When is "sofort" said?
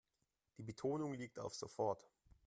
1.53-2.09